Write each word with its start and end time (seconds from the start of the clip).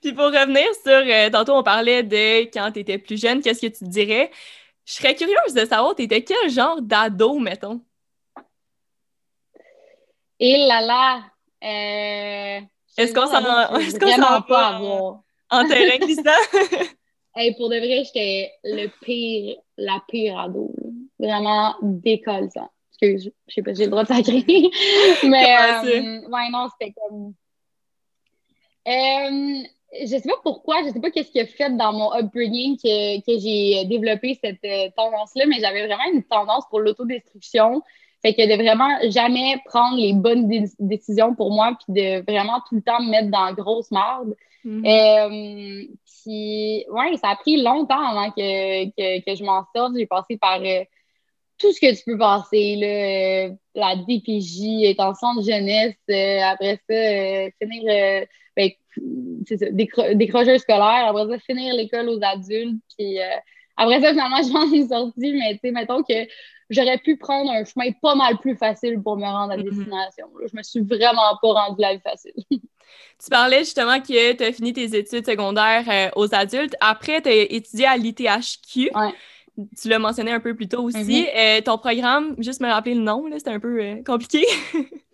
Puis 0.00 0.12
pour 0.12 0.26
revenir 0.26 0.66
sur, 0.82 0.92
euh, 0.92 1.30
tantôt 1.30 1.54
on 1.54 1.62
parlait 1.62 2.02
de 2.02 2.42
quand 2.52 2.72
tu 2.72 2.80
étais 2.80 2.98
plus 2.98 3.20
jeune, 3.20 3.42
qu'est-ce 3.42 3.60
que 3.60 3.72
tu 3.72 3.84
dirais? 3.84 4.30
Je 4.84 4.94
serais 4.94 5.14
curieuse 5.14 5.54
de 5.54 5.64
savoir, 5.64 5.94
tu 5.94 6.02
étais 6.02 6.22
quel 6.22 6.50
genre 6.50 6.80
d'ado, 6.80 7.38
mettons? 7.38 7.80
Et 10.38 10.56
là 10.66 10.80
là, 10.80 11.22
euh, 11.62 12.60
est-ce 12.96 13.14
qu'on 13.14 13.26
s'en 13.26 13.78
est-ce 13.78 13.98
qu'on 13.98 14.10
s'en 14.10 14.42
pas 14.42 14.80
en 15.50 15.68
terrain 15.68 15.98
glissant? 15.98 16.22
hey, 17.36 17.54
pour 17.56 17.68
de 17.68 17.76
vrai, 17.76 18.04
j'étais 18.04 18.52
le 18.64 18.88
pire, 19.02 19.56
la 19.76 20.02
pire 20.08 20.38
ado. 20.38 20.74
Vraiment 21.18 21.76
décolle 21.82 22.48
ça. 22.52 22.70
Excuse, 22.90 23.30
je 23.46 23.54
sais 23.54 23.62
pas 23.62 23.74
si 23.74 23.78
j'ai 23.78 23.84
le 23.84 23.90
droit 23.90 24.04
de 24.04 24.08
sacrer. 24.08 24.44
Mais 25.24 25.56
euh, 25.56 26.28
ouais, 26.28 26.50
non, 26.50 26.68
c'était 26.78 26.94
comme. 26.94 27.34
Euh, 28.88 29.62
je 29.92 30.06
sais 30.06 30.28
pas 30.28 30.38
pourquoi, 30.42 30.82
je 30.84 30.90
sais 30.90 31.00
pas 31.00 31.10
qu'est-ce 31.10 31.30
qui 31.30 31.40
a 31.40 31.46
fait 31.46 31.76
dans 31.76 31.92
mon 31.92 32.12
upbringing 32.14 32.76
que, 32.76 33.20
que 33.20 33.38
j'ai 33.40 33.84
développé 33.86 34.38
cette 34.42 34.64
euh, 34.64 34.88
tendance-là, 34.96 35.46
mais 35.46 35.60
j'avais 35.60 35.86
vraiment 35.86 36.12
une 36.12 36.22
tendance 36.22 36.64
pour 36.68 36.80
l'autodestruction. 36.80 37.82
Fait 38.22 38.34
que 38.34 38.42
de 38.42 38.54
vraiment 38.62 38.90
jamais 39.10 39.56
prendre 39.64 39.96
les 39.96 40.12
bonnes 40.12 40.48
décisions 40.78 41.34
pour 41.34 41.50
moi, 41.50 41.76
puis 41.84 41.94
de 41.94 42.30
vraiment 42.30 42.60
tout 42.68 42.76
le 42.76 42.82
temps 42.82 43.02
me 43.02 43.10
mettre 43.10 43.30
dans 43.30 43.46
la 43.46 43.52
grosse 43.52 43.90
merde. 43.90 44.36
Mm-hmm. 44.64 44.86
Euh, 44.86 45.94
puis, 46.04 46.84
ouais, 46.90 47.16
ça 47.16 47.30
a 47.30 47.36
pris 47.36 47.62
longtemps 47.62 48.00
avant 48.00 48.30
que, 48.30 48.84
que, 48.90 49.24
que 49.24 49.34
je 49.34 49.42
m'en 49.42 49.64
sorte. 49.74 49.94
J'ai 49.96 50.06
passé 50.06 50.36
par 50.36 50.60
euh, 50.60 50.84
tout 51.58 51.72
ce 51.72 51.80
que 51.80 51.96
tu 51.96 52.04
peux 52.04 52.18
passer, 52.18 52.76
là, 52.76 53.56
la 53.74 53.96
DPJ, 53.96 54.84
être 54.84 55.00
en 55.00 55.14
centre 55.14 55.42
jeunesse, 55.42 55.96
après 56.44 56.78
ça, 56.88 57.50
finir, 57.58 58.26
ben, 58.54 58.70
ça, 59.46 59.66
décrocheur 60.14 60.58
scolaire, 60.60 61.08
après 61.08 61.28
ça, 61.28 61.38
finir 61.38 61.74
l'école 61.74 62.08
aux 62.08 62.20
adultes, 62.22 62.80
puis 62.96 63.18
après 63.76 64.00
ça, 64.00 64.10
finalement, 64.10 64.42
je 64.42 64.52
m'en 64.52 64.68
suis 64.68 64.88
sortie, 64.88 65.32
mais 65.32 65.54
tu 65.54 65.60
sais, 65.64 65.70
mettons 65.70 66.02
que 66.02 66.26
j'aurais 66.70 66.98
pu 66.98 67.16
prendre 67.16 67.50
un 67.50 67.64
chemin 67.64 67.90
pas 68.00 68.14
mal 68.14 68.38
plus 68.38 68.56
facile 68.56 69.00
pour 69.02 69.16
me 69.16 69.24
rendre 69.24 69.52
à 69.52 69.56
mhm. 69.56 69.64
destination. 69.64 70.26
Je 70.40 70.56
me 70.56 70.62
suis 70.62 70.80
vraiment 70.80 71.36
pas 71.42 71.52
rendue 71.52 71.80
la 71.80 71.94
vie 71.94 72.00
facile. 72.00 72.32
tu 72.50 73.30
parlais 73.30 73.60
justement 73.60 74.00
que 74.00 74.32
tu 74.32 74.44
as 74.44 74.52
fini 74.52 74.72
tes 74.72 74.96
études 74.96 75.26
secondaires 75.26 75.84
euh, 75.88 76.10
aux 76.16 76.34
adultes. 76.34 76.76
Après, 76.80 77.20
tu 77.20 77.28
as 77.28 77.52
étudié 77.52 77.86
à 77.86 77.96
l'ITHQ. 77.96 78.90
Tu 79.78 79.88
l'as 79.88 79.98
mentionné 79.98 80.30
un 80.30 80.40
peu 80.40 80.54
plus 80.54 80.68
tôt 80.68 80.84
aussi. 80.84 81.22
Mhm. 81.22 81.26
Euh, 81.36 81.60
ton 81.60 81.76
programme, 81.76 82.34
juste 82.38 82.60
me 82.60 82.68
rappeler 82.68 82.94
le 82.94 83.02
nom, 83.02 83.24
c'était 83.32 83.50
un 83.50 83.60
peu 83.60 83.80
euh, 83.82 84.02
compliqué. 84.04 84.46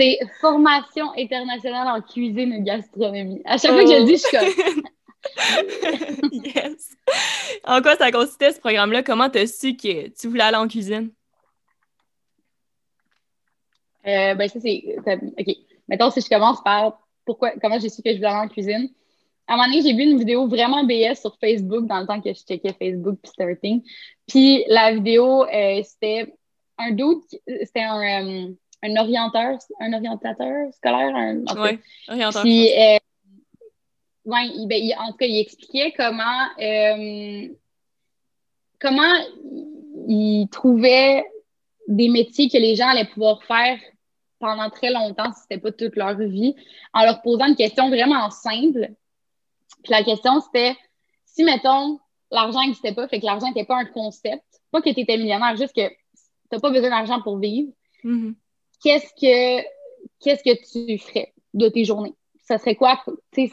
c'est 0.00 0.18
Formation 0.40 1.12
internationale 1.16 1.88
en 1.88 2.00
cuisine 2.00 2.52
et 2.54 2.62
gastronomie. 2.62 3.42
À 3.44 3.58
chaque 3.58 3.72
fois 3.72 3.84
que 3.84 3.90
je 3.90 3.98
le 3.98 4.04
dis, 4.04 4.16
je 4.16 4.18
suis 4.18 4.36
comme... 4.36 4.82
yes! 6.44 6.96
En 7.64 7.82
quoi 7.82 7.96
ça 7.96 8.10
consistait 8.10 8.52
ce 8.52 8.60
programme-là? 8.60 9.02
Comment 9.02 9.28
tu 9.28 9.38
as 9.38 9.46
su 9.46 9.76
que 9.76 10.08
tu 10.08 10.28
voulais 10.28 10.44
aller 10.44 10.56
en 10.56 10.66
cuisine? 10.66 11.10
Euh, 14.06 14.34
ben, 14.34 14.48
ça, 14.48 14.58
c'est. 14.60 14.82
OK. 15.06 15.56
Mettons, 15.88 16.10
si 16.10 16.22
je 16.22 16.28
commence 16.28 16.62
par 16.62 17.06
pourquoi, 17.26 17.50
comment 17.60 17.78
j'ai 17.78 17.90
su 17.90 18.02
que 18.02 18.10
je 18.10 18.16
voulais 18.16 18.28
aller 18.28 18.46
en 18.46 18.48
cuisine. 18.48 18.88
À 19.46 19.54
un 19.54 19.56
moment 19.56 19.68
donné, 19.68 19.82
j'ai 19.82 19.94
vu 19.94 20.04
une 20.04 20.18
vidéo 20.18 20.46
vraiment 20.46 20.84
BS 20.84 21.20
sur 21.20 21.36
Facebook 21.38 21.86
dans 21.86 22.00
le 22.00 22.06
temps 22.06 22.20
que 22.20 22.32
je 22.32 22.38
checkais 22.38 22.72
Facebook 22.72 23.18
puis 23.22 23.30
starting. 23.30 23.82
Puis 24.26 24.64
la 24.68 24.94
vidéo, 24.94 25.44
euh, 25.44 25.82
c'était 25.82 26.32
un 26.78 26.92
doute, 26.92 27.24
c'était 27.46 27.82
un, 27.82 28.46
euh, 28.46 28.54
un 28.82 28.96
orienteur, 28.96 29.58
un 29.80 29.92
orientateur 29.92 30.72
scolaire. 30.74 31.14
Un, 31.14 31.44
oui, 31.56 31.78
orientateur. 32.08 32.42
Puis, 32.42 32.70
oui, 34.24 34.66
ben, 34.66 34.82
en 34.98 35.10
tout 35.10 35.16
cas, 35.18 35.26
il 35.26 35.38
expliquait 35.38 35.92
comment, 35.96 36.48
euh, 36.60 37.48
comment 38.80 39.14
il 40.08 40.48
trouvait 40.50 41.24
des 41.88 42.08
métiers 42.08 42.48
que 42.48 42.58
les 42.58 42.76
gens 42.76 42.88
allaient 42.88 43.08
pouvoir 43.08 43.42
faire 43.44 43.78
pendant 44.38 44.70
très 44.70 44.90
longtemps, 44.90 45.32
si 45.32 45.40
ce 45.40 45.46
n'était 45.50 45.60
pas 45.60 45.72
toute 45.72 45.96
leur 45.96 46.16
vie, 46.16 46.54
en 46.94 47.04
leur 47.04 47.20
posant 47.22 47.46
une 47.46 47.56
question 47.56 47.88
vraiment 47.88 48.30
simple. 48.30 48.90
Puis 49.82 49.92
la 49.92 50.02
question, 50.02 50.40
c'était 50.40 50.76
si, 51.26 51.44
mettons, 51.44 51.98
l'argent 52.30 52.60
n'existait 52.60 52.94
pas, 52.94 53.08
fait 53.08 53.20
que 53.20 53.26
l'argent 53.26 53.48
n'était 53.48 53.64
pas 53.64 53.76
un 53.76 53.84
concept, 53.84 54.44
pas 54.70 54.80
que 54.80 54.90
tu 54.90 55.00
étais 55.00 55.16
millionnaire, 55.16 55.56
juste 55.56 55.74
que 55.74 55.88
tu 55.88 55.96
n'as 56.52 56.60
pas 56.60 56.70
besoin 56.70 56.90
d'argent 56.90 57.20
pour 57.22 57.38
vivre, 57.38 57.72
mm-hmm. 58.04 58.34
Qu'est-ce 58.82 59.12
que 59.14 59.62
qu'est-ce 60.20 60.42
que 60.42 60.56
tu 60.72 60.98
ferais 60.98 61.32
de 61.54 61.68
tes 61.68 61.84
journées? 61.84 62.14
ça 62.50 62.58
serait 62.58 62.74
quoi, 62.74 63.00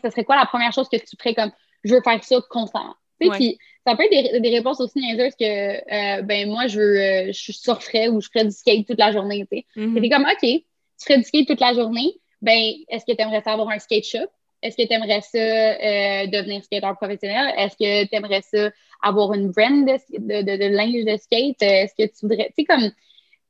ça 0.02 0.10
serait 0.10 0.24
quoi 0.24 0.36
la 0.36 0.48
première 0.48 0.74
chose 0.74 0.90
que 0.90 0.98
tu 0.98 1.16
ferais 1.20 1.36
comme 1.36 1.52
je 1.84 1.94
veux 1.94 2.02
faire 2.02 2.24
ça 2.24 2.38
constamment? 2.50 2.96
Puis 3.20 3.58
ça 3.86 3.96
peut 3.96 4.04
être 4.12 4.42
des, 4.42 4.50
réponses 4.50 4.80
aussi 4.80 5.00
niaiseuses 5.00 5.36
que 5.36 5.46
euh, 5.46 6.22
ben 6.24 6.50
moi 6.50 6.68
je 6.68 6.80
veux 6.80 7.00
euh, 7.00 7.32
je 7.32 7.52
surferais 7.52 8.10
ou 8.10 8.22
je 8.22 8.28
ferais 8.28 8.46
du 8.46 8.52
skate 8.52 8.88
toute 8.88 9.00
la 9.00 9.12
journée. 9.12 9.46
Tu 9.52 9.60
sais. 9.60 9.66
Mm 9.76 10.10
comme 10.10 10.26
OK, 10.26 10.42
tu 10.42 10.64
ferais 11.00 11.18
du 11.18 11.24
skate 11.24 11.48
toute 11.48 11.62
la 11.62 11.74
journée, 11.74 12.14
ben 12.42 12.60
est-ce 12.90 13.06
que 13.06 13.16
tu 13.16 13.22
aimerais 13.22 13.42
ça 13.42 13.54
avoir 13.54 13.70
un 13.70 13.80
skate 13.80 14.06
shop? 14.06 14.28
Est-ce 14.64 14.76
que 14.76 14.88
tu 14.88 14.94
aimerais 14.94 15.22
ça 15.22 15.38
euh, 15.38 16.28
devenir 16.28 16.64
skateur 16.64 16.96
professionnel? 16.98 17.54
Est-ce 17.58 17.76
que 17.76 18.08
tu 18.08 18.16
aimerais 18.16 18.42
ça 18.42 18.72
avoir 19.04 19.34
une 19.34 19.52
brand 19.52 19.86
de, 19.86 20.42
de, 20.42 20.58
de 20.58 20.76
linge 20.76 21.06
de 21.06 21.18
skate? 21.18 21.62
Est-ce 21.62 21.94
que 21.94 22.08
tu 22.08 22.28
voudrais, 22.28 22.48
tu 22.48 22.64
sais, 22.64 22.66
comme 22.66 22.92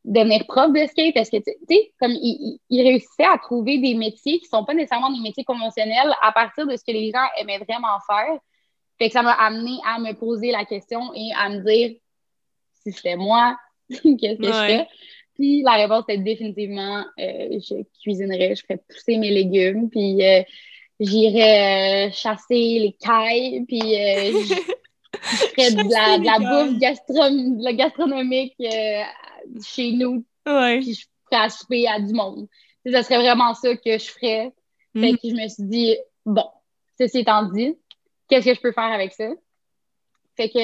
devenir 0.08 0.46
prof 0.48 0.72
de 0.72 0.86
skate? 0.88 1.16
Est-ce 1.16 1.32
que, 1.32 1.38
tu 1.38 1.54
sais, 1.70 1.92
comme 2.00 2.12
il, 2.12 2.60
il, 2.70 2.82
réussissait 2.82 3.26
à 3.26 3.38
trouver 3.38 3.78
des 3.78 3.94
métiers 3.94 4.40
qui 4.40 4.46
sont 4.46 4.64
pas 4.64 4.74
nécessairement 4.74 5.12
des 5.12 5.22
métiers 5.22 5.44
conventionnels 5.44 6.14
à 6.22 6.32
partir 6.32 6.66
de 6.66 6.76
ce 6.76 6.84
que 6.84 6.92
les 6.92 7.12
gens 7.12 7.26
aimaient 7.40 7.60
vraiment 7.60 8.00
faire. 8.08 8.40
Fait 8.98 9.08
que 9.08 9.14
ça 9.14 9.22
m'a 9.22 9.34
amené 9.34 9.78
à 9.86 10.00
me 10.00 10.14
poser 10.14 10.52
la 10.52 10.66
question 10.66 11.14
et 11.14 11.30
à 11.38 11.50
me 11.50 11.60
dire, 11.60 11.98
si 12.82 12.92
c'était 12.92 13.18
moi, 13.18 13.58
qu'est-ce 13.90 14.38
que 14.38 14.48
je 14.48 14.52
fais? 14.52 14.88
Puis 15.36 15.62
la 15.62 15.74
réponse 15.74 16.06
était 16.10 16.18
définitivement, 16.18 17.04
euh, 17.20 17.60
je 17.60 17.84
cuisinerais, 18.02 18.56
je 18.56 18.64
ferais 18.64 18.82
pousser 18.90 19.18
mes 19.18 19.30
légumes, 19.30 19.90
puis 19.90 20.26
euh, 20.26 20.42
j'irais 21.00 22.08
euh, 22.08 22.12
chasser 22.12 22.80
les 22.80 22.96
cailles, 23.00 23.64
puis 23.68 23.82
je, 23.82 24.56
ferais 25.22 25.72
de 25.74 25.92
la, 25.92 26.18
de 26.18 26.26
la 26.26 26.40
bouffe 26.40 26.80
gastro 26.80 27.74
gastronomique 27.74 28.56
chez 29.64 29.92
nous. 29.94 30.26
Puis 30.46 30.94
je 30.94 31.06
ferais 31.30 31.44
à 31.44 31.50
souper 31.50 31.88
à 31.88 32.00
du 32.00 32.14
monde. 32.14 32.48
ça 32.92 33.04
serait 33.04 33.20
vraiment 33.20 33.54
ça 33.54 33.76
que 33.76 33.98
je 33.98 34.06
ferais. 34.06 34.54
Fait 34.94 35.12
mhm. 35.12 35.18
que 35.18 35.30
je 35.30 35.34
me 35.34 35.48
suis 35.48 35.64
dit, 35.64 35.98
bon, 36.26 36.48
ceci 36.98 37.20
étant 37.20 37.44
dit, 37.44 37.76
qu'est-ce 38.28 38.46
que 38.46 38.54
je 38.54 38.62
peux 38.62 38.72
faire 38.72 38.92
avec 38.92 39.14
ça? 39.14 39.30
Fait 40.36 40.50
que 40.50 40.60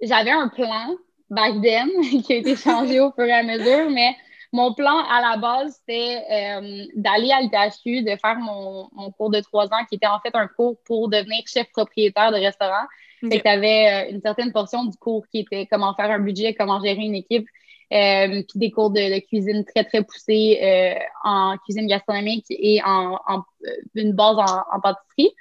j'avais 0.00 0.30
un 0.30 0.48
plan 0.48 0.96
back 1.30 1.60
then 1.62 1.88
qui 2.22 2.32
a 2.32 2.36
été 2.36 2.56
changé 2.56 3.00
au 3.00 3.12
fur 3.12 3.24
et 3.24 3.32
à 3.32 3.42
mesure, 3.42 3.90
mais 3.90 4.16
mon 4.54 4.72
plan 4.72 4.98
à 5.10 5.20
la 5.20 5.36
base, 5.36 5.80
c'était 5.80 6.22
euh, 6.30 6.84
d'aller 6.94 7.32
à 7.32 7.40
l'ITHQ, 7.40 8.02
de 8.02 8.16
faire 8.16 8.36
mon, 8.36 8.88
cours 9.18 9.30
de 9.30 9.40
trois 9.40 9.66
ans, 9.66 9.84
qui 9.88 9.96
était 9.96 10.06
en 10.06 10.20
fait 10.20 10.34
un 10.34 10.46
cours 10.46 10.76
pour 10.84 11.08
devenir 11.08 11.42
chef 11.46 11.68
propriétaire 11.72 12.30
de 12.30 12.36
restaurant. 12.36 12.84
Fait 13.20 13.38
que 13.38 13.42
tu 13.42 13.48
avais 13.48 13.88
euh, 13.88 14.10
une 14.12 14.20
certaine 14.20 14.52
portion 14.52 14.84
du 14.84 14.96
cours 14.96 15.26
qui 15.26 15.40
était 15.40 15.66
comment 15.66 15.94
faire 15.94 16.10
un 16.10 16.20
budget, 16.20 16.54
comment 16.54 16.80
gérer 16.80 17.02
une 17.02 17.16
équipe, 17.16 17.48
euh, 17.94 18.42
puis 18.48 18.58
des 18.58 18.70
cours 18.72 18.90
de, 18.90 19.20
cuisine 19.20 19.64
très, 19.64 19.84
très 19.84 20.02
poussés 20.02 20.58
euh, 20.60 20.98
en 21.22 21.56
cuisine 21.58 21.86
gastronomique 21.86 22.46
et 22.50 22.82
en, 22.84 23.18
euh, 23.28 23.70
une 23.94 24.12
base 24.12 24.36
en, 24.36 24.80
pâtisserie. 24.80 25.32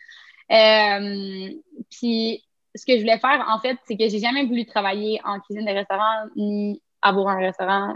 puis 1.89 2.43
ce 2.75 2.85
que 2.85 2.93
je 2.93 2.99
voulais 2.99 3.17
faire, 3.17 3.43
en 3.49 3.59
fait, 3.59 3.77
c'est 3.85 3.97
que 3.97 4.07
j'ai 4.07 4.19
jamais 4.19 4.45
voulu 4.45 4.65
travailler 4.65 5.19
en 5.25 5.39
cuisine 5.39 5.65
de 5.65 5.71
restaurant 5.71 6.27
ni 6.35 6.79
avoir 7.01 7.29
un 7.29 7.39
restaurant. 7.39 7.95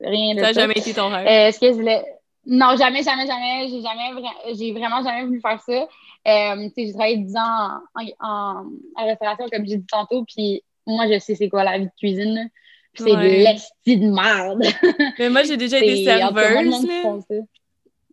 Rien 0.00 0.34
de 0.34 0.40
ça. 0.40 0.46
Ça 0.46 0.52
n'a 0.52 0.60
jamais 0.60 0.74
été 0.76 0.92
ton 0.92 1.08
rêve? 1.10 1.52
ce 1.52 1.60
que 1.60 1.68
je 1.68 1.74
voulais... 1.74 2.04
Non, 2.44 2.74
jamais, 2.76 3.04
jamais, 3.04 3.26
jamais. 3.28 3.68
J'ai 3.68 3.80
jamais, 3.80 4.54
j'ai 4.54 4.72
vraiment 4.72 5.04
jamais 5.04 5.24
voulu 5.24 5.40
faire 5.40 5.60
ça. 5.60 5.86
j'ai 6.26 6.92
travaillé 6.92 7.18
10 7.18 7.36
ans 7.36 7.80
en, 7.94 8.66
en, 8.96 9.06
restauration, 9.06 9.46
comme 9.52 9.64
j'ai 9.66 9.76
dit 9.76 9.86
tantôt, 9.86 10.24
puis 10.24 10.64
moi, 10.84 11.06
je 11.06 11.20
sais 11.20 11.36
c'est 11.36 11.48
quoi 11.48 11.62
la 11.62 11.78
vie 11.78 11.86
de 11.86 11.92
cuisine 11.96 12.50
c'est 12.94 13.04
de 13.04 13.44
l'esti 13.44 13.96
de 13.96 14.06
merde. 14.06 14.62
mais 15.18 15.28
moi, 15.28 15.42
j'ai 15.42 15.56
déjà 15.56 15.78
été 15.78 16.04
serveuse. 16.04 16.86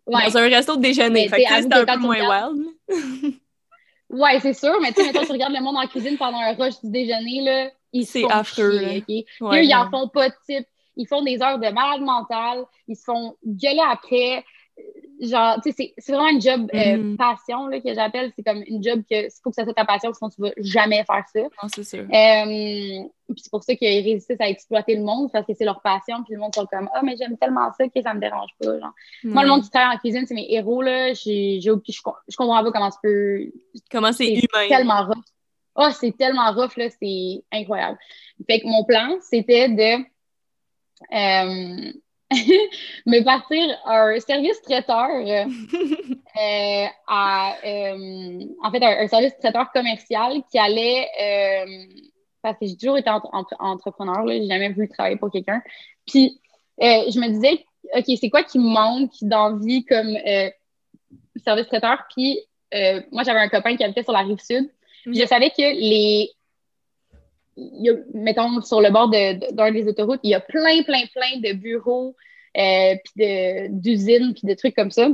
Ouais. 0.05 0.25
Dans 0.25 0.37
un 0.37 0.49
resto 0.49 0.75
de 0.75 0.81
déjeuner. 0.81 1.27
fait 1.27 1.43
que 1.43 1.61
c'était 1.61 1.75
un 1.75 1.85
peu 1.85 1.99
moins 1.99 2.49
wild. 2.49 2.67
ouais, 4.09 4.39
c'est 4.39 4.53
sûr, 4.53 4.79
mais 4.81 4.91
tu 4.91 5.03
sais, 5.03 5.11
tu 5.11 5.31
regardes 5.31 5.53
le 5.53 5.61
monde 5.61 5.77
en 5.77 5.87
cuisine 5.87 6.17
pendant 6.17 6.39
un 6.39 6.53
rush 6.53 6.81
du 6.83 6.89
déjeuner, 6.89 7.41
là, 7.41 7.69
ils 7.93 8.05
se 8.05 8.19
font 8.19 8.27
affreux, 8.27 8.79
chier, 8.79 9.25
Eux, 9.41 9.63
ils 9.63 9.75
en 9.75 9.89
font 9.89 10.07
pas 10.07 10.29
de 10.29 10.35
type. 10.47 10.67
Ils 10.95 11.07
font 11.07 11.21
des 11.21 11.41
heures 11.41 11.59
de 11.59 11.69
malade 11.69 12.01
mentale, 12.01 12.65
ils 12.87 12.95
se 12.95 13.03
font 13.03 13.35
gueuler 13.45 13.81
après. 13.89 14.43
Genre, 15.19 15.59
tu 15.61 15.71
sais, 15.71 15.93
c'est 15.97 16.11
vraiment 16.11 16.29
une 16.29 16.41
job 16.41 16.69
euh, 16.73 16.97
mm. 16.97 17.17
passion 17.17 17.67
là, 17.67 17.79
que 17.79 17.93
j'appelle. 17.93 18.31
C'est 18.35 18.43
comme 18.43 18.63
une 18.65 18.83
job 18.83 19.01
que 19.09 19.25
il 19.25 19.29
faut 19.43 19.49
que 19.49 19.55
ça 19.55 19.63
soit 19.63 19.73
ta 19.73 19.85
passion, 19.85 20.13
sinon 20.13 20.29
tu 20.29 20.41
vas 20.41 20.51
jamais 20.57 21.03
faire 21.05 21.23
ça. 21.33 21.41
Non, 21.41 21.69
c'est 21.73 21.83
sûr. 21.83 22.01
Euh, 22.01 23.03
puis 23.27 23.41
c'est 23.43 23.51
pour 23.51 23.63
ça 23.63 23.75
qu'ils 23.75 24.03
réussissent 24.03 24.39
à 24.39 24.49
exploiter 24.49 24.95
le 24.95 25.03
monde 25.03 25.31
parce 25.31 25.45
que 25.45 25.53
c'est 25.53 25.65
leur 25.65 25.81
passion. 25.81 26.23
Puis 26.23 26.33
le 26.33 26.39
monde 26.39 26.55
sont 26.55 26.65
comme, 26.65 26.89
ah, 26.93 27.01
mais 27.03 27.15
j'aime 27.17 27.37
tellement 27.37 27.71
ça 27.77 27.87
que 27.87 28.01
ça 28.01 28.13
me 28.13 28.19
dérange 28.19 28.49
pas. 28.59 28.79
Genre. 28.79 28.93
Moi, 29.23 29.43
le 29.43 29.49
monde 29.49 29.63
qui 29.63 29.69
travaille 29.69 29.95
en 29.95 29.99
cuisine, 29.99 30.25
c'est 30.25 30.33
mes 30.33 30.51
héros. 30.53 30.81
Là. 30.81 31.13
J'ai, 31.13 31.59
je, 31.61 31.71
je 31.87 32.35
comprends 32.37 32.63
pas 32.63 32.71
comment 32.71 32.89
tu 32.89 32.97
peux. 33.03 33.51
Comment 33.91 34.11
c'est 34.11 34.33
humain. 34.33 34.67
tellement 34.67 35.05
rough. 35.05 35.23
Oh, 35.75 35.89
c'est 35.91 36.17
tellement 36.17 36.51
rough, 36.51 36.75
là, 36.75 36.89
c'est 36.89 37.43
incroyable. 37.51 37.97
Fait 38.47 38.59
que 38.59 38.67
mon 38.67 38.83
plan, 38.83 39.17
c'était 39.21 39.69
de. 39.69 40.03
Euh, 41.13 41.93
me 43.07 43.23
partir 43.23 43.75
un 43.85 44.19
service 44.19 44.61
traiteur 44.61 45.09
euh, 45.09 45.45
euh, 46.37 46.85
à, 47.07 47.55
euh, 47.65 48.45
en 48.63 48.71
fait, 48.71 48.83
un, 48.83 49.07
service 49.07 49.35
traiteur 49.39 49.71
commercial 49.71 50.41
qui 50.51 50.59
allait, 50.59 51.07
parce 52.43 52.57
que 52.59 52.67
j'ai 52.67 52.77
toujours 52.77 52.97
été 52.97 53.09
entrepreneur, 53.09 54.23
là, 54.23 54.37
j'ai 54.37 54.47
jamais 54.47 54.69
voulu 54.69 54.87
travailler 54.89 55.15
pour 55.15 55.31
quelqu'un. 55.31 55.61
Puis, 56.05 56.39
je 56.79 57.19
me 57.19 57.29
disais, 57.29 57.65
OK, 57.95 58.05
c'est 58.19 58.29
quoi 58.29 58.43
qui 58.43 58.59
me 58.59 58.69
manque 58.69 59.11
d'envie 59.21 59.83
comme 59.85 60.15
service 61.43 61.67
traiteur? 61.67 62.03
Puis, 62.15 62.39
moi, 63.11 63.23
j'avais 63.23 63.39
un 63.39 63.49
copain 63.49 63.75
qui 63.75 63.83
habitait 63.83 64.03
sur 64.03 64.13
la 64.13 64.19
rive 64.19 64.39
sud. 64.39 64.69
je 65.07 65.25
savais 65.25 65.49
que 65.49 65.61
les, 65.61 66.29
mettons, 68.13 68.61
sur 68.61 68.81
le 68.81 68.89
bord 68.89 69.09
d'un 69.09 69.71
des 69.71 69.87
autoroutes, 69.87 70.19
il 70.23 70.31
y 70.31 70.35
a 70.35 70.39
plein, 70.39 70.83
plein, 70.83 71.05
plein 71.13 71.39
de 71.41 71.53
bureaux, 71.53 72.15
euh, 72.57 72.95
puis 73.03 73.69
d'usines, 73.69 74.33
puis 74.33 74.47
de 74.47 74.53
trucs 74.53 74.75
comme 74.75 74.91
ça. 74.91 75.09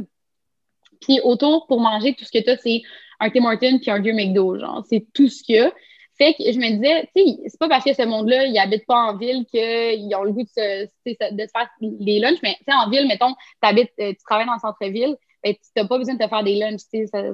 Puis 1.01 1.19
autour, 1.23 1.67
pour 1.67 1.81
manger, 1.81 2.13
tout 2.13 2.25
ce 2.25 2.31
que 2.31 2.43
tu 2.43 2.49
as, 2.49 2.57
c'est 2.57 2.81
un 3.19 3.29
Tim 3.29 3.45
Hortons 3.45 3.79
puis 3.79 3.91
un 3.91 3.99
vieux 3.99 4.13
McDo, 4.13 4.57
genre. 4.59 4.83
C'est 4.89 5.05
tout 5.13 5.27
ce 5.27 5.43
qu'il 5.43 5.55
y 5.55 5.59
a. 5.59 5.73
Fait 6.17 6.33
que 6.33 6.43
je 6.49 6.57
me 6.57 6.75
disais, 6.75 7.09
tu 7.13 7.23
sais, 7.23 7.37
c'est 7.47 7.59
pas 7.59 7.67
parce 7.67 7.83
que 7.83 7.93
ce 7.93 8.03
monde-là, 8.03 8.45
ils 8.45 8.53
n'habitent 8.53 8.85
pas 8.85 9.11
en 9.11 9.17
ville 9.17 9.45
qu'ils 9.45 10.15
ont 10.15 10.23
le 10.23 10.31
goût 10.31 10.43
de 10.43 10.47
se, 10.47 10.85
de 11.05 11.47
faire 11.51 11.69
les 11.81 12.19
lunchs, 12.19 12.39
mais 12.41 12.55
tu 12.59 12.63
sais, 12.69 12.73
en 12.73 12.89
ville, 12.89 13.05
mettons, 13.07 13.35
habites, 13.61 13.91
euh, 13.99 14.11
tu 14.11 14.23
travailles 14.25 14.45
dans 14.45 14.53
le 14.53 14.59
centre-ville, 14.59 15.17
ben, 15.43 15.53
tu 15.53 15.59
n'as 15.75 15.87
pas 15.87 15.97
besoin 15.97 16.13
de 16.13 16.23
te 16.23 16.29
faire 16.29 16.43
des 16.43 16.55
lunchs, 16.55 16.83
tu 16.89 17.05
sais, 17.05 17.31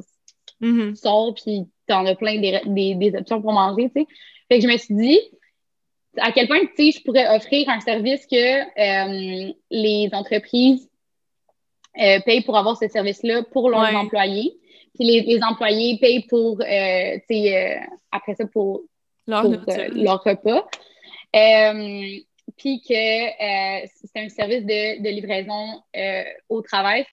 mm-hmm. 0.61 0.89
tu 0.89 0.95
sors, 0.95 1.35
puis 1.35 1.67
tu 1.91 1.97
en 1.97 2.05
as 2.05 2.15
plein 2.15 2.39
des, 2.39 2.61
des, 2.65 2.95
des, 2.95 3.17
options 3.17 3.41
pour 3.41 3.53
manger, 3.53 3.91
tu 3.93 4.01
sais. 4.01 4.07
Fait 4.49 4.59
que 4.59 4.67
je 4.67 4.71
me 4.71 4.77
suis 4.77 4.95
dit, 4.95 5.19
à 6.17 6.31
quel 6.31 6.47
point, 6.47 6.59
tu 6.59 6.91
sais, 6.91 6.99
je 6.99 7.03
pourrais 7.03 7.35
offrir 7.35 7.69
un 7.69 7.79
service 7.79 8.25
que 8.25 8.35
euh, 8.35 9.53
les 9.69 10.09
entreprises 10.13 10.89
euh, 11.99 12.19
payent 12.25 12.41
pour 12.41 12.57
avoir 12.57 12.77
ce 12.77 12.87
service-là 12.87 13.43
pour 13.51 13.69
leurs 13.69 13.95
employés. 13.95 14.57
Puis 14.95 15.05
les, 15.05 15.39
employés 15.43 15.97
payent 15.99 16.25
pour, 16.27 16.61
euh, 16.61 17.17
tu 17.29 17.35
sais, 17.35 17.79
après 18.11 18.35
ça, 18.35 18.45
pour 18.45 18.81
leur, 19.25 19.43
leur 19.43 20.23
repas. 20.23 20.67
puis 22.57 22.81
que 22.81 22.93
c'est 22.93 24.17
un 24.17 24.29
service 24.29 24.65
de, 24.65 25.09
livraison 25.09 25.81
au 26.49 26.61
travail. 26.61 27.05